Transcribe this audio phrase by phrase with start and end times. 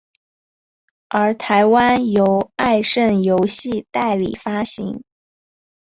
[1.09, 5.03] 而台湾由爱胜游戏代理发行。